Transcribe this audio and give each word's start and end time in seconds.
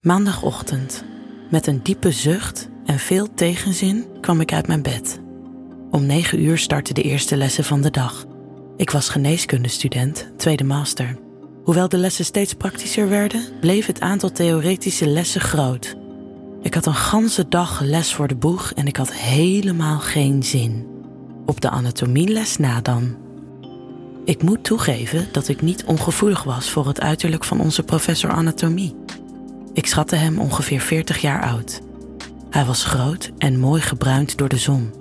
Maandagochtend. 0.00 1.04
Met 1.50 1.66
een 1.66 1.80
diepe 1.82 2.10
zucht 2.10 2.68
en 2.84 2.98
veel 2.98 3.34
tegenzin 3.34 4.06
kwam 4.20 4.40
ik 4.40 4.52
uit 4.52 4.66
mijn 4.66 4.82
bed. 4.82 5.20
Om 5.90 6.06
negen 6.06 6.42
uur 6.42 6.58
startten 6.58 6.94
de 6.94 7.02
eerste 7.02 7.36
lessen 7.36 7.64
van 7.64 7.80
de 7.80 7.90
dag. 7.90 8.24
Ik 8.76 8.90
was 8.90 9.08
geneeskundestudent, 9.08 10.30
tweede 10.36 10.64
master. 10.64 11.18
Hoewel 11.64 11.88
de 11.88 11.96
lessen 11.96 12.24
steeds 12.24 12.54
praktischer 12.54 13.08
werden, 13.08 13.44
bleef 13.60 13.86
het 13.86 14.00
aantal 14.00 14.32
theoretische 14.32 15.08
lessen 15.08 15.40
groot. 15.40 15.96
Ik 16.62 16.74
had 16.74 16.86
een 16.86 16.94
ganse 16.94 17.48
dag 17.48 17.80
les 17.80 18.12
voor 18.12 18.28
de 18.28 18.36
boeg 18.36 18.72
en 18.72 18.86
ik 18.86 18.96
had 18.96 19.12
helemaal 19.12 19.98
geen 19.98 20.42
zin. 20.42 20.86
Op 21.46 21.60
de 21.60 21.70
anatomieles 21.70 22.56
na 22.56 22.80
dan. 22.80 23.16
Ik 24.24 24.42
moet 24.42 24.64
toegeven 24.64 25.28
dat 25.32 25.48
ik 25.48 25.62
niet 25.62 25.84
ongevoelig 25.84 26.42
was 26.42 26.70
voor 26.70 26.86
het 26.86 27.00
uiterlijk 27.00 27.44
van 27.44 27.60
onze 27.60 27.82
professor 27.82 28.30
anatomie. 28.30 28.94
Ik 29.78 29.86
schatte 29.86 30.16
hem 30.16 30.38
ongeveer 30.38 30.80
40 30.80 31.20
jaar 31.20 31.42
oud. 31.42 31.80
Hij 32.50 32.64
was 32.64 32.84
groot 32.84 33.30
en 33.38 33.58
mooi 33.58 33.80
gebruind 33.80 34.36
door 34.36 34.48
de 34.48 34.56
zon. 34.56 34.94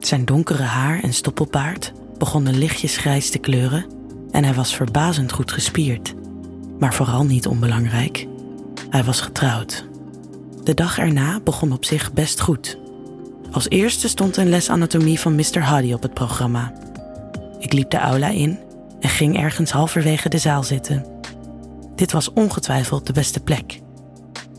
Zijn 0.00 0.24
donkere 0.24 0.62
haar 0.62 1.02
en 1.02 1.12
stoppelbaard 1.12 1.92
begonnen 2.18 2.58
lichtjes 2.58 2.96
grijs 2.96 3.30
te 3.30 3.38
kleuren 3.38 3.86
en 4.30 4.44
hij 4.44 4.54
was 4.54 4.74
verbazend 4.74 5.32
goed 5.32 5.52
gespierd. 5.52 6.14
Maar 6.78 6.94
vooral 6.94 7.24
niet 7.24 7.46
onbelangrijk, 7.46 8.26
hij 8.90 9.04
was 9.04 9.20
getrouwd. 9.20 9.86
De 10.64 10.74
dag 10.74 10.98
erna 10.98 11.40
begon 11.40 11.72
op 11.72 11.84
zich 11.84 12.12
best 12.12 12.40
goed. 12.40 12.78
Als 13.50 13.68
eerste 13.68 14.08
stond 14.08 14.36
een 14.36 14.48
les 14.48 14.70
anatomie 14.70 15.20
van 15.20 15.34
Mr. 15.34 15.60
Hardy 15.60 15.92
op 15.92 16.02
het 16.02 16.14
programma. 16.14 16.72
Ik 17.58 17.72
liep 17.72 17.90
de 17.90 17.98
aula 17.98 18.28
in 18.28 18.58
en 19.00 19.08
ging 19.08 19.38
ergens 19.38 19.70
halverwege 19.70 20.28
de 20.28 20.38
zaal 20.38 20.62
zitten. 20.62 21.16
Dit 21.94 22.12
was 22.12 22.32
ongetwijfeld 22.32 23.06
de 23.06 23.12
beste 23.12 23.40
plek. 23.40 23.80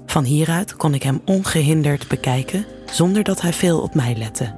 Van 0.09 0.23
hieruit 0.23 0.75
kon 0.75 0.93
ik 0.93 1.03
hem 1.03 1.21
ongehinderd 1.25 2.07
bekijken 2.07 2.65
zonder 2.91 3.23
dat 3.23 3.41
hij 3.41 3.53
veel 3.53 3.79
op 3.79 3.93
mij 3.93 4.15
lette. 4.17 4.53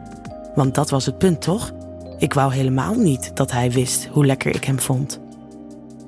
Want 0.56 0.76
dat 0.76 0.90
was 0.90 1.06
het 1.06 1.18
punt 1.18 1.42
toch? 1.42 1.72
Ik 2.18 2.34
wou 2.34 2.54
helemaal 2.54 2.94
niet 2.94 3.32
dat 3.36 3.52
hij 3.52 3.72
wist 3.72 4.08
hoe 4.12 4.26
lekker 4.26 4.56
ik 4.56 4.64
hem 4.64 4.80
vond. 4.80 5.20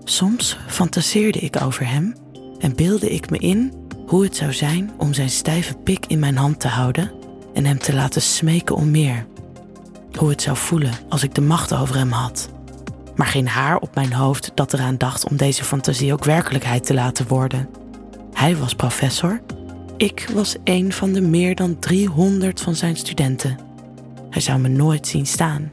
Soms 0.04 0.58
fantaseerde 0.68 1.40
ik 1.40 1.62
over 1.62 1.90
hem 1.90 2.16
en 2.60 2.76
beelde 2.76 3.10
ik 3.10 3.30
me 3.30 3.38
in 3.38 3.74
hoe 4.08 4.24
het 4.24 4.36
zou 4.36 4.54
zijn 4.54 4.92
om 4.98 5.14
zijn 5.14 5.30
stijve 5.30 5.76
pik 5.76 6.06
in 6.06 6.20
mijn 6.20 6.38
hand 6.38 6.60
te 6.60 6.68
houden 6.68 7.12
en 7.54 7.66
hem 7.66 7.80
te 7.80 7.94
laten 7.94 8.22
smeken 8.22 8.76
om 8.76 8.92
meer. 8.92 9.26
Hoe 10.18 10.30
het 10.30 10.42
zou 10.42 10.58
voelen 10.58 10.94
als 11.10 11.24
ik 11.24 11.36
de 11.36 11.42
macht 11.42 11.74
over 11.74 11.96
hem 11.96 12.12
had. 12.12 12.50
Maar 13.16 13.28
geen 13.28 13.48
haar 13.48 13.78
op 13.78 13.96
mijn 13.96 14.14
hoofd 14.14 14.52
dat 14.54 14.74
eraan 14.74 14.98
dacht 14.98 15.30
om 15.30 15.38
deze 15.38 15.64
fantasie 15.64 16.14
ook 16.14 16.24
werkelijkheid 16.24 16.86
te 16.86 16.94
laten 16.94 17.28
worden. 17.28 17.70
Hij 18.44 18.58
was 18.58 18.76
professor. 18.76 19.42
Ik 19.98 20.30
was 20.34 20.56
een 20.64 20.94
van 20.94 21.14
de 21.14 21.22
meer 21.22 21.56
dan 21.56 21.80
300 21.80 22.62
van 22.62 22.76
zijn 22.76 22.96
studenten. 22.96 23.58
Hij 24.30 24.42
zou 24.42 24.60
me 24.60 24.68
nooit 24.68 25.08
zien 25.08 25.26
staan. 25.26 25.70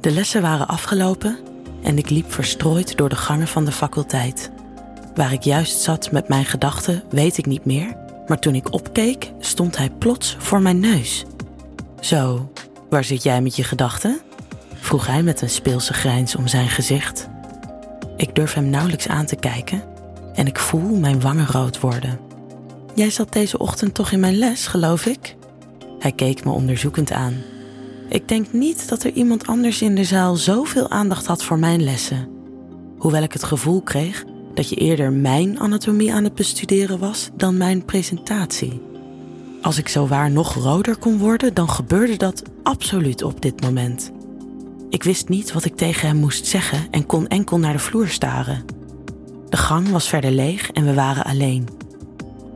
De 0.00 0.10
lessen 0.10 0.42
waren 0.42 0.68
afgelopen 0.68 1.38
en 1.82 1.98
ik 1.98 2.10
liep 2.10 2.32
verstrooid 2.32 2.96
door 2.96 3.08
de 3.08 3.16
gangen 3.16 3.48
van 3.48 3.64
de 3.64 3.72
faculteit. 3.72 4.50
Waar 5.14 5.32
ik 5.32 5.42
juist 5.42 5.80
zat 5.80 6.12
met 6.12 6.28
mijn 6.28 6.44
gedachten 6.44 7.02
weet 7.10 7.38
ik 7.38 7.46
niet 7.46 7.64
meer, 7.64 7.96
maar 8.26 8.38
toen 8.38 8.54
ik 8.54 8.72
opkeek 8.72 9.32
stond 9.38 9.76
hij 9.76 9.90
plots 9.90 10.36
voor 10.38 10.60
mijn 10.60 10.80
neus. 10.80 11.24
Zo, 12.00 12.52
waar 12.90 13.04
zit 13.04 13.22
jij 13.22 13.42
met 13.42 13.56
je 13.56 13.64
gedachten? 13.64 14.20
vroeg 14.74 15.06
hij 15.06 15.22
met 15.22 15.40
een 15.40 15.50
speelse 15.50 15.92
grijns 15.92 16.36
om 16.36 16.48
zijn 16.48 16.68
gezicht. 16.68 17.28
Ik 18.16 18.34
durf 18.34 18.54
hem 18.54 18.70
nauwelijks 18.70 19.08
aan 19.08 19.26
te 19.26 19.36
kijken 19.36 19.91
en 20.34 20.46
ik 20.46 20.58
voel 20.58 20.96
mijn 20.96 21.20
wangen 21.20 21.46
rood 21.46 21.80
worden. 21.80 22.18
Jij 22.94 23.10
zat 23.10 23.32
deze 23.32 23.58
ochtend 23.58 23.94
toch 23.94 24.10
in 24.10 24.20
mijn 24.20 24.38
les, 24.38 24.66
geloof 24.66 25.06
ik? 25.06 25.36
Hij 25.98 26.12
keek 26.12 26.44
me 26.44 26.50
onderzoekend 26.50 27.12
aan. 27.12 27.34
Ik 28.08 28.28
denk 28.28 28.52
niet 28.52 28.88
dat 28.88 29.02
er 29.02 29.12
iemand 29.12 29.46
anders 29.46 29.82
in 29.82 29.94
de 29.94 30.04
zaal 30.04 30.36
zoveel 30.36 30.90
aandacht 30.90 31.26
had 31.26 31.44
voor 31.44 31.58
mijn 31.58 31.82
lessen. 31.82 32.28
Hoewel 32.98 33.22
ik 33.22 33.32
het 33.32 33.44
gevoel 33.44 33.82
kreeg 33.82 34.24
dat 34.54 34.68
je 34.68 34.76
eerder 34.76 35.12
mijn 35.12 35.60
anatomie 35.60 36.12
aan 36.12 36.24
het 36.24 36.34
bestuderen 36.34 36.98
was 36.98 37.30
dan 37.36 37.56
mijn 37.56 37.84
presentatie. 37.84 38.80
Als 39.62 39.78
ik 39.78 39.88
zo 39.88 40.06
waar 40.06 40.30
nog 40.30 40.54
roder 40.54 40.96
kon 40.96 41.18
worden, 41.18 41.54
dan 41.54 41.68
gebeurde 41.68 42.16
dat 42.16 42.42
absoluut 42.62 43.22
op 43.22 43.42
dit 43.42 43.60
moment. 43.60 44.10
Ik 44.88 45.02
wist 45.02 45.28
niet 45.28 45.52
wat 45.52 45.64
ik 45.64 45.76
tegen 45.76 46.08
hem 46.08 46.16
moest 46.16 46.46
zeggen 46.46 46.86
en 46.90 47.06
kon 47.06 47.28
enkel 47.28 47.58
naar 47.58 47.72
de 47.72 47.78
vloer 47.78 48.08
staren. 48.08 48.64
De 49.52 49.58
gang 49.58 49.88
was 49.88 50.08
verder 50.08 50.30
leeg 50.30 50.70
en 50.70 50.84
we 50.84 50.94
waren 50.94 51.24
alleen. 51.24 51.68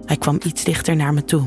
Hij 0.05 0.17
kwam 0.17 0.41
iets 0.45 0.65
dichter 0.65 0.97
naar 0.97 1.15
me 1.15 1.25
toe. 1.25 1.43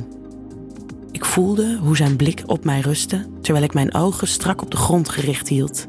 Ik 1.12 1.26
voelde 1.26 1.78
hoe 1.78 1.96
zijn 1.96 2.16
blik 2.16 2.44
op 2.46 2.64
mij 2.64 2.80
rustte 2.80 3.26
terwijl 3.42 3.66
ik 3.66 3.74
mijn 3.74 3.94
ogen 3.94 4.28
strak 4.28 4.62
op 4.62 4.72
de 4.72 4.78
grond 4.78 5.10
gericht 5.10 5.48
hield. 5.48 5.88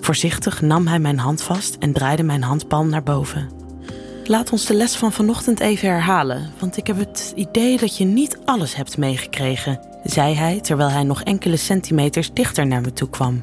Voorzichtig 0.00 0.60
nam 0.62 0.86
hij 0.86 0.98
mijn 0.98 1.18
hand 1.18 1.42
vast 1.42 1.76
en 1.78 1.92
draaide 1.92 2.22
mijn 2.22 2.42
handpalm 2.42 2.88
naar 2.88 3.02
boven. 3.02 3.50
Laat 4.24 4.52
ons 4.52 4.66
de 4.66 4.74
les 4.74 4.96
van 4.96 5.12
vanochtend 5.12 5.60
even 5.60 5.88
herhalen, 5.88 6.50
want 6.58 6.76
ik 6.76 6.86
heb 6.86 6.98
het 6.98 7.32
idee 7.36 7.78
dat 7.78 7.96
je 7.96 8.04
niet 8.04 8.38
alles 8.44 8.76
hebt 8.76 8.98
meegekregen, 8.98 9.80
zei 10.04 10.34
hij 10.34 10.60
terwijl 10.60 10.90
hij 10.90 11.04
nog 11.04 11.22
enkele 11.22 11.56
centimeters 11.56 12.32
dichter 12.32 12.66
naar 12.66 12.80
me 12.80 12.92
toe 12.92 13.10
kwam. 13.10 13.42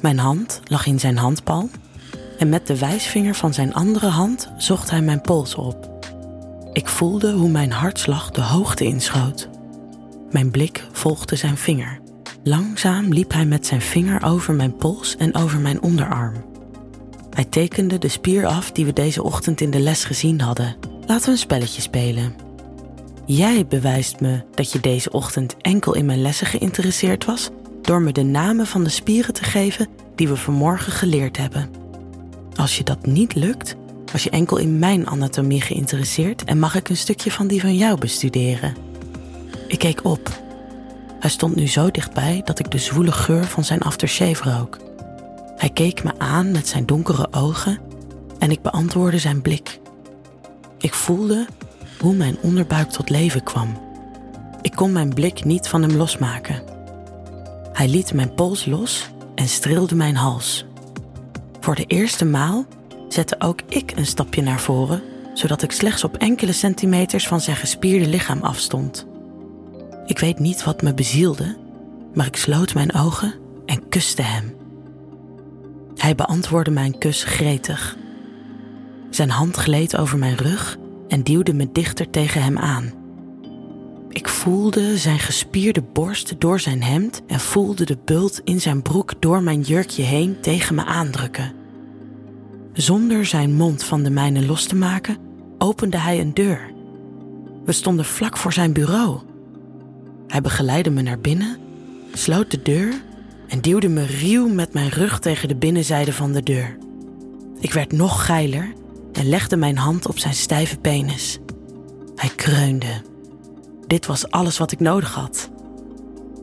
Mijn 0.00 0.18
hand 0.18 0.60
lag 0.64 0.86
in 0.86 1.00
zijn 1.00 1.16
handpalm 1.16 1.70
en 2.38 2.48
met 2.48 2.66
de 2.66 2.78
wijsvinger 2.78 3.34
van 3.34 3.54
zijn 3.54 3.74
andere 3.74 4.06
hand 4.06 4.48
zocht 4.56 4.90
hij 4.90 5.02
mijn 5.02 5.20
pols 5.20 5.54
op. 5.54 5.90
Ik 6.72 6.88
voelde 6.88 7.32
hoe 7.32 7.50
mijn 7.50 7.72
hartslag 7.72 8.30
de 8.30 8.40
hoogte 8.40 8.84
inschoot. 8.84 9.48
Mijn 10.30 10.50
blik 10.50 10.86
volgde 10.92 11.36
zijn 11.36 11.56
vinger. 11.56 12.00
Langzaam 12.42 13.12
liep 13.12 13.32
hij 13.32 13.44
met 13.44 13.66
zijn 13.66 13.80
vinger 13.80 14.24
over 14.24 14.54
mijn 14.54 14.76
pols 14.76 15.16
en 15.16 15.34
over 15.34 15.60
mijn 15.60 15.82
onderarm. 15.82 16.44
Hij 17.30 17.44
tekende 17.44 17.98
de 17.98 18.08
spier 18.08 18.46
af 18.46 18.72
die 18.72 18.84
we 18.84 18.92
deze 18.92 19.22
ochtend 19.22 19.60
in 19.60 19.70
de 19.70 19.80
les 19.80 20.04
gezien 20.04 20.40
hadden. 20.40 20.76
Laten 21.06 21.24
we 21.24 21.30
een 21.30 21.38
spelletje 21.38 21.82
spelen. 21.82 22.34
Jij 23.26 23.66
bewijst 23.66 24.20
me 24.20 24.44
dat 24.54 24.72
je 24.72 24.80
deze 24.80 25.10
ochtend 25.10 25.56
enkel 25.60 25.94
in 25.94 26.06
mijn 26.06 26.22
lessen 26.22 26.46
geïnteresseerd 26.46 27.24
was 27.24 27.50
door 27.82 28.02
me 28.02 28.12
de 28.12 28.22
namen 28.22 28.66
van 28.66 28.84
de 28.84 28.90
spieren 28.90 29.34
te 29.34 29.44
geven 29.44 29.88
die 30.14 30.28
we 30.28 30.36
vanmorgen 30.36 30.92
geleerd 30.92 31.36
hebben. 31.36 31.81
Als 32.56 32.76
je 32.76 32.84
dat 32.84 33.06
niet 33.06 33.34
lukt, 33.34 33.76
was 34.12 34.22
je 34.22 34.30
enkel 34.30 34.56
in 34.56 34.78
mijn 34.78 35.06
anatomie 35.06 35.60
geïnteresseerd 35.60 36.44
en 36.44 36.58
mag 36.58 36.74
ik 36.74 36.88
een 36.88 36.96
stukje 36.96 37.30
van 37.30 37.46
die 37.46 37.60
van 37.60 37.76
jou 37.76 37.98
bestuderen. 37.98 38.74
Ik 39.66 39.78
keek 39.78 40.04
op. 40.04 40.40
Hij 41.20 41.30
stond 41.30 41.56
nu 41.56 41.68
zo 41.68 41.90
dichtbij 41.90 42.42
dat 42.44 42.58
ik 42.58 42.70
de 42.70 42.78
zwoele 42.78 43.12
geur 43.12 43.44
van 43.44 43.64
zijn 43.64 43.80
aftershave 43.80 44.50
rook. 44.50 44.78
Hij 45.56 45.70
keek 45.70 46.04
me 46.04 46.12
aan 46.18 46.50
met 46.50 46.68
zijn 46.68 46.86
donkere 46.86 47.32
ogen 47.32 47.78
en 48.38 48.50
ik 48.50 48.62
beantwoordde 48.62 49.18
zijn 49.18 49.42
blik. 49.42 49.80
Ik 50.78 50.94
voelde 50.94 51.46
hoe 52.00 52.14
mijn 52.14 52.36
onderbuik 52.40 52.90
tot 52.90 53.10
leven 53.10 53.42
kwam. 53.42 53.78
Ik 54.62 54.72
kon 54.72 54.92
mijn 54.92 55.14
blik 55.14 55.44
niet 55.44 55.68
van 55.68 55.82
hem 55.82 55.96
losmaken. 55.96 56.62
Hij 57.72 57.88
liet 57.88 58.14
mijn 58.14 58.34
pols 58.34 58.64
los 58.64 59.10
en 59.34 59.48
streelde 59.48 59.94
mijn 59.94 60.16
hals. 60.16 60.64
Voor 61.62 61.74
de 61.74 61.84
eerste 61.86 62.24
maal 62.24 62.66
zette 63.08 63.36
ook 63.38 63.60
ik 63.68 63.92
een 63.96 64.06
stapje 64.06 64.42
naar 64.42 64.60
voren, 64.60 65.02
zodat 65.34 65.62
ik 65.62 65.72
slechts 65.72 66.04
op 66.04 66.16
enkele 66.16 66.52
centimeters 66.52 67.26
van 67.26 67.40
zijn 67.40 67.56
gespierde 67.56 68.06
lichaam 68.06 68.42
afstond. 68.42 69.06
Ik 70.06 70.18
weet 70.18 70.38
niet 70.38 70.64
wat 70.64 70.82
me 70.82 70.94
bezielde, 70.94 71.56
maar 72.14 72.26
ik 72.26 72.36
sloot 72.36 72.74
mijn 72.74 72.94
ogen 72.94 73.34
en 73.66 73.88
kuste 73.88 74.22
hem. 74.22 74.54
Hij 75.96 76.14
beantwoordde 76.14 76.70
mijn 76.70 76.98
kus 76.98 77.24
gretig. 77.24 77.96
Zijn 79.10 79.30
hand 79.30 79.56
gleed 79.56 79.96
over 79.96 80.18
mijn 80.18 80.36
rug 80.36 80.76
en 81.08 81.22
duwde 81.22 81.54
me 81.54 81.68
dichter 81.72 82.10
tegen 82.10 82.42
hem 82.42 82.58
aan. 82.58 83.01
Ik 84.12 84.28
voelde 84.28 84.96
zijn 84.98 85.18
gespierde 85.18 85.82
borst 85.82 86.40
door 86.40 86.60
zijn 86.60 86.82
hemd 86.82 87.22
en 87.26 87.40
voelde 87.40 87.84
de 87.84 87.98
bult 88.04 88.40
in 88.44 88.60
zijn 88.60 88.82
broek 88.82 89.12
door 89.18 89.42
mijn 89.42 89.60
jurkje 89.60 90.02
heen 90.02 90.40
tegen 90.40 90.74
me 90.74 90.84
aandrukken. 90.84 91.52
Zonder 92.72 93.26
zijn 93.26 93.54
mond 93.54 93.84
van 93.84 94.02
de 94.02 94.10
mijne 94.10 94.46
los 94.46 94.66
te 94.66 94.74
maken, 94.74 95.16
opende 95.58 95.96
hij 95.96 96.20
een 96.20 96.34
deur. 96.34 96.72
We 97.64 97.72
stonden 97.72 98.04
vlak 98.04 98.36
voor 98.36 98.52
zijn 98.52 98.72
bureau. 98.72 99.20
Hij 100.26 100.40
begeleidde 100.40 100.90
me 100.90 101.02
naar 101.02 101.20
binnen, 101.20 101.58
sloot 102.12 102.50
de 102.50 102.62
deur 102.62 103.02
en 103.48 103.60
duwde 103.60 103.88
me 103.88 104.06
ruw 104.06 104.48
met 104.48 104.72
mijn 104.72 104.88
rug 104.88 105.18
tegen 105.18 105.48
de 105.48 105.56
binnenzijde 105.56 106.12
van 106.12 106.32
de 106.32 106.42
deur. 106.42 106.78
Ik 107.58 107.72
werd 107.72 107.92
nog 107.92 108.26
geiler 108.26 108.72
en 109.12 109.28
legde 109.28 109.56
mijn 109.56 109.76
hand 109.76 110.08
op 110.08 110.18
zijn 110.18 110.34
stijve 110.34 110.78
penis. 110.78 111.38
Hij 112.16 112.30
kreunde. 112.36 113.10
Dit 113.92 114.06
was 114.06 114.30
alles 114.30 114.58
wat 114.58 114.72
ik 114.72 114.80
nodig 114.80 115.14
had. 115.14 115.50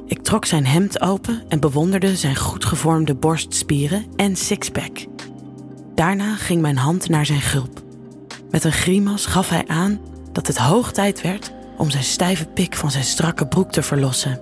Ik 0.06 0.24
trok 0.24 0.46
zijn 0.46 0.66
hemd 0.66 1.02
open 1.02 1.44
en 1.48 1.60
bewonderde 1.60 2.16
zijn 2.16 2.36
goed 2.36 2.66
gevormde 2.66 3.16
borstspieren 3.16 4.06
en 4.16 4.36
sixpack. 4.36 5.06
Daarna 5.96 6.36
ging 6.36 6.62
mijn 6.62 6.78
hand 6.78 7.10
naar 7.10 7.26
zijn 7.26 7.42
gulp. 7.42 7.82
Met 8.50 8.64
een 8.64 8.72
grimas 8.72 9.26
gaf 9.26 9.50
hij 9.50 9.68
aan 9.68 10.00
dat 10.32 10.48
het 10.48 10.58
hoog 10.58 10.92
tijd 10.92 11.22
werd 11.22 11.52
om 11.78 11.90
zijn 11.90 12.04
stijve 12.04 12.46
pik 12.46 12.76
van 12.76 12.92
zijn 12.92 13.04
strakke 13.04 13.48
broek 13.48 13.72
te 13.72 13.82
verlossen. 13.82 14.42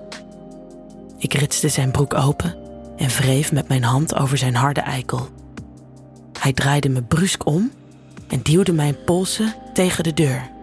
Ik 1.18 1.33
ritste 1.33 1.69
zijn 1.69 1.92
broek 1.92 2.13
open 2.13 2.56
en 2.98 3.09
wreef 3.09 3.51
met 3.51 3.68
mijn 3.68 3.83
hand 3.83 4.15
over 4.15 4.38
zijn 4.38 4.56
harde 4.56 4.81
eikel. 4.81 5.30
Hij 6.39 6.54
draaide 6.54 6.89
me 6.89 7.04
brusk 7.04 7.45
om 7.45 7.71
en 8.27 8.42
duwde 8.42 8.74
mijn 8.74 9.04
polsen 9.04 9.56
tegen 9.74 10.04
de 10.04 10.13
deur. 10.13 10.56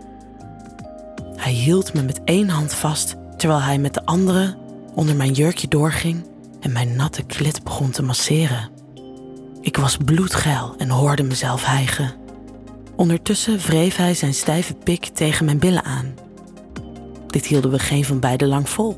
Hij 1.44 1.52
hield 1.52 1.94
me 1.94 2.02
met 2.02 2.20
één 2.24 2.48
hand 2.48 2.74
vast 2.74 3.14
terwijl 3.36 3.60
hij 3.60 3.78
met 3.78 3.94
de 3.94 4.04
andere 4.04 4.56
onder 4.94 5.16
mijn 5.16 5.32
jurkje 5.32 5.68
doorging 5.68 6.26
en 6.60 6.72
mijn 6.72 6.96
natte 6.96 7.22
klit 7.22 7.62
begon 7.62 7.90
te 7.90 8.02
masseren. 8.02 8.70
Ik 9.60 9.76
was 9.76 9.96
bloedgeil 9.96 10.74
en 10.78 10.88
hoorde 10.88 11.22
mezelf 11.22 11.64
hijgen. 11.64 12.14
Ondertussen 12.96 13.58
wreef 13.58 13.96
hij 13.96 14.14
zijn 14.14 14.34
stijve 14.34 14.74
pik 14.74 15.04
tegen 15.04 15.44
mijn 15.44 15.58
billen 15.58 15.84
aan. 15.84 16.14
Dit 17.26 17.46
hielden 17.46 17.70
we 17.70 17.78
geen 17.78 18.04
van 18.04 18.20
beiden 18.20 18.48
lang 18.48 18.68
vol. 18.68 18.96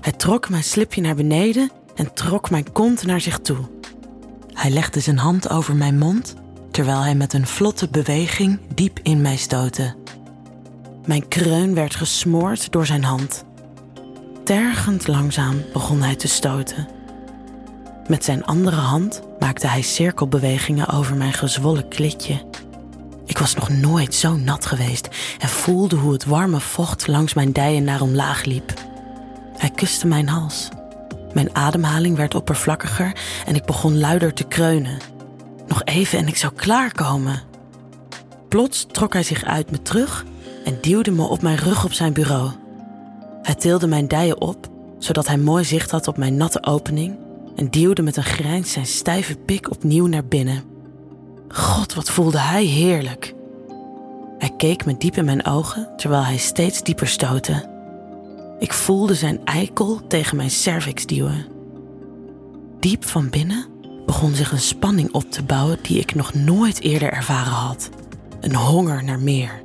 Hij 0.00 0.12
trok 0.12 0.48
mijn 0.48 0.64
slipje 0.64 1.00
naar 1.00 1.14
beneden 1.14 1.70
en 1.94 2.14
trok 2.14 2.50
mijn 2.50 2.72
kont 2.72 3.06
naar 3.06 3.20
zich 3.20 3.38
toe. 3.38 3.68
Hij 4.52 4.70
legde 4.70 5.00
zijn 5.00 5.18
hand 5.18 5.48
over 5.50 5.76
mijn 5.76 5.98
mond 5.98 6.34
terwijl 6.70 7.00
hij 7.00 7.14
met 7.14 7.32
een 7.32 7.46
vlotte 7.46 7.88
beweging 7.88 8.60
diep 8.74 8.98
in 9.02 9.20
mij 9.20 9.36
stootte. 9.36 9.99
Mijn 11.10 11.28
kreun 11.28 11.74
werd 11.74 11.94
gesmoord 11.94 12.72
door 12.72 12.86
zijn 12.86 13.04
hand. 13.04 13.44
Tergend 14.44 15.06
langzaam 15.06 15.62
begon 15.72 16.02
hij 16.02 16.16
te 16.16 16.28
stoten. 16.28 16.88
Met 18.06 18.24
zijn 18.24 18.44
andere 18.44 18.76
hand 18.76 19.22
maakte 19.38 19.66
hij 19.66 19.82
cirkelbewegingen 19.82 20.88
over 20.88 21.16
mijn 21.16 21.32
gezwollen 21.32 21.88
klitje. 21.88 22.44
Ik 23.26 23.38
was 23.38 23.54
nog 23.54 23.68
nooit 23.68 24.14
zo 24.14 24.36
nat 24.36 24.66
geweest 24.66 25.08
en 25.38 25.48
voelde 25.48 25.96
hoe 25.96 26.12
het 26.12 26.24
warme 26.24 26.60
vocht 26.60 27.06
langs 27.06 27.34
mijn 27.34 27.52
dijen 27.52 27.84
naar 27.84 28.00
omlaag 28.00 28.44
liep. 28.44 28.74
Hij 29.56 29.70
kuste 29.70 30.06
mijn 30.06 30.28
hals. 30.28 30.68
Mijn 31.32 31.54
ademhaling 31.54 32.16
werd 32.16 32.34
oppervlakkiger 32.34 33.12
en 33.46 33.54
ik 33.54 33.64
begon 33.64 33.98
luider 33.98 34.34
te 34.34 34.44
kreunen. 34.44 34.98
Nog 35.66 35.84
even 35.84 36.18
en 36.18 36.26
ik 36.26 36.36
zou 36.36 36.52
klaarkomen. 36.52 37.42
Plots 38.48 38.86
trok 38.92 39.12
hij 39.12 39.22
zich 39.22 39.44
uit 39.44 39.70
me 39.70 39.82
terug 39.82 40.24
en 40.64 40.78
duwde 40.80 41.10
me 41.10 41.22
op 41.22 41.42
mijn 41.42 41.56
rug 41.56 41.84
op 41.84 41.92
zijn 41.92 42.12
bureau. 42.12 42.50
Hij 43.42 43.54
tilde 43.54 43.86
mijn 43.86 44.08
dijen 44.08 44.40
op, 44.40 44.68
zodat 44.98 45.26
hij 45.26 45.38
mooi 45.38 45.64
zicht 45.64 45.90
had 45.90 46.08
op 46.08 46.16
mijn 46.16 46.36
natte 46.36 46.64
opening 46.64 47.16
en 47.56 47.70
duwde 47.70 48.02
met 48.02 48.16
een 48.16 48.22
grijns 48.22 48.72
zijn 48.72 48.86
stijve 48.86 49.36
pik 49.36 49.70
opnieuw 49.70 50.06
naar 50.06 50.24
binnen. 50.24 50.62
God, 51.48 51.94
wat 51.94 52.10
voelde 52.10 52.38
hij 52.38 52.64
heerlijk. 52.64 53.34
Hij 54.38 54.52
keek 54.56 54.84
me 54.84 54.96
diep 54.96 55.16
in 55.16 55.24
mijn 55.24 55.46
ogen 55.46 55.88
terwijl 55.96 56.24
hij 56.24 56.36
steeds 56.36 56.82
dieper 56.82 57.08
stootte. 57.08 57.68
Ik 58.58 58.72
voelde 58.72 59.14
zijn 59.14 59.44
eikel 59.44 60.00
tegen 60.06 60.36
mijn 60.36 60.50
cervix 60.50 61.06
duwen. 61.06 61.46
Diep 62.80 63.04
van 63.04 63.30
binnen 63.30 63.66
begon 64.06 64.34
zich 64.34 64.52
een 64.52 64.58
spanning 64.58 65.12
op 65.12 65.30
te 65.30 65.42
bouwen 65.42 65.78
die 65.82 65.98
ik 65.98 66.14
nog 66.14 66.34
nooit 66.34 66.80
eerder 66.80 67.12
ervaren 67.12 67.52
had. 67.52 67.88
Een 68.40 68.54
honger 68.54 69.04
naar 69.04 69.20
meer. 69.20 69.62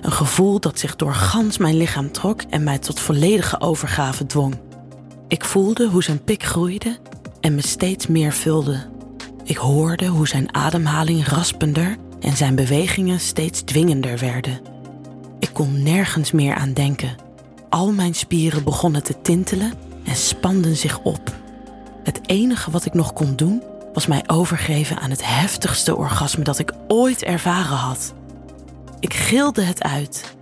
Een 0.00 0.12
gevoel 0.12 0.60
dat 0.60 0.78
zich 0.78 0.96
door 0.96 1.14
gans 1.14 1.58
mijn 1.58 1.76
lichaam 1.76 2.12
trok 2.12 2.42
en 2.42 2.64
mij 2.64 2.78
tot 2.78 3.00
volledige 3.00 3.60
overgave 3.60 4.26
dwong. 4.26 4.54
Ik 5.28 5.44
voelde 5.44 5.88
hoe 5.88 6.02
zijn 6.02 6.24
pik 6.24 6.42
groeide 6.42 6.98
en 7.40 7.54
me 7.54 7.62
steeds 7.62 8.06
meer 8.06 8.32
vulde. 8.32 8.86
Ik 9.44 9.56
hoorde 9.56 10.06
hoe 10.06 10.28
zijn 10.28 10.54
ademhaling 10.54 11.28
raspender 11.28 11.96
en 12.20 12.36
zijn 12.36 12.54
bewegingen 12.54 13.20
steeds 13.20 13.60
dwingender 13.60 14.18
werden. 14.18 14.60
Ik 15.38 15.50
kon 15.52 15.82
nergens 15.82 16.32
meer 16.32 16.54
aan 16.54 16.72
denken. 16.72 17.16
Al 17.68 17.92
mijn 17.92 18.14
spieren 18.14 18.64
begonnen 18.64 19.02
te 19.02 19.20
tintelen 19.22 19.72
en 20.04 20.16
spanden 20.16 20.76
zich 20.76 20.98
op. 20.98 21.34
Het 22.02 22.20
enige 22.26 22.70
wat 22.70 22.84
ik 22.84 22.94
nog 22.94 23.12
kon 23.12 23.36
doen 23.36 23.62
was 23.92 24.06
mij 24.06 24.22
overgeven 24.26 24.98
aan 24.98 25.10
het 25.10 25.26
heftigste 25.26 25.96
orgasme 25.96 26.44
dat 26.44 26.58
ik 26.58 26.72
ooit 26.88 27.22
ervaren 27.22 27.76
had. 27.76 28.14
Ik 29.00 29.14
gilde 29.14 29.62
het 29.62 29.82
uit. 29.82 30.36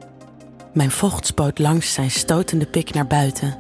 Mijn 0.73 0.91
vocht 0.91 1.27
spoot 1.27 1.59
langs 1.59 1.93
zijn 1.93 2.11
stotende 2.11 2.67
pik 2.67 2.95
naar 2.95 3.07
buiten. 3.07 3.59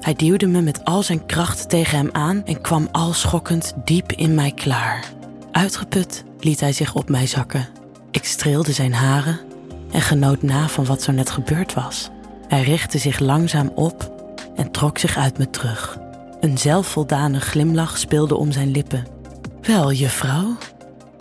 Hij 0.00 0.14
duwde 0.14 0.46
me 0.46 0.60
met 0.60 0.84
al 0.84 1.02
zijn 1.02 1.26
kracht 1.26 1.68
tegen 1.68 1.98
hem 1.98 2.08
aan 2.12 2.44
en 2.44 2.60
kwam 2.60 2.88
al 2.92 3.12
schokkend 3.12 3.74
diep 3.84 4.12
in 4.12 4.34
mij 4.34 4.52
klaar. 4.52 5.12
Uitgeput 5.52 6.24
liet 6.38 6.60
hij 6.60 6.72
zich 6.72 6.94
op 6.94 7.08
mij 7.08 7.26
zakken. 7.26 7.68
Ik 8.10 8.24
streelde 8.24 8.72
zijn 8.72 8.92
haren 8.92 9.40
en 9.90 10.00
genoot 10.00 10.42
na 10.42 10.68
van 10.68 10.84
wat 10.84 11.02
zo 11.02 11.12
net 11.12 11.30
gebeurd 11.30 11.74
was. 11.74 12.10
Hij 12.48 12.62
richtte 12.62 12.98
zich 12.98 13.18
langzaam 13.18 13.72
op 13.74 14.12
en 14.56 14.70
trok 14.70 14.98
zich 14.98 15.16
uit 15.16 15.38
me 15.38 15.50
terug. 15.50 15.98
Een 16.40 16.58
zelfvoldane 16.58 17.40
glimlach 17.40 17.98
speelde 17.98 18.36
om 18.36 18.52
zijn 18.52 18.70
lippen. 18.70 19.06
Wel, 19.60 19.92
juffrouw, 19.92 20.56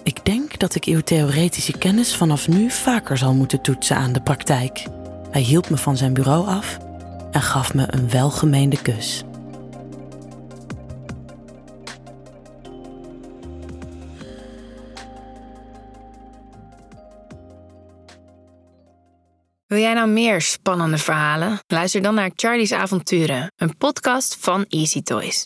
ik 0.04 0.26
denk 0.26 0.51
dat 0.62 0.76
ik 0.76 0.86
uw 0.86 1.02
theoretische 1.02 1.78
kennis 1.78 2.16
vanaf 2.16 2.48
nu 2.48 2.70
vaker 2.70 3.18
zal 3.18 3.34
moeten 3.34 3.62
toetsen 3.62 3.96
aan 3.96 4.14
de 4.14 4.22
praktijk. 4.22 4.86
Hij 5.32 5.42
hielp 5.42 5.70
me 5.70 5.78
van 5.78 5.98
zijn 5.98 6.14
bureau 6.14 6.48
af 6.48 6.78
en 7.32 7.42
gaf 7.42 7.74
me 7.74 7.86
een 7.88 8.10
welgemeende 8.10 8.82
kus. 8.82 9.24
Wil 19.68 19.80
jij 19.80 19.94
nou 19.94 20.10
meer 20.10 20.42
spannende 20.42 20.98
verhalen? 20.98 21.60
Luister 21.68 22.02
dan 22.02 22.16
naar 22.16 22.32
Charlie's 22.36 22.72
Avonturen, 22.72 23.52
een 23.56 23.78
podcast 23.78 24.38
van 24.40 24.66
Easy 24.70 25.02
Toys. 25.02 25.40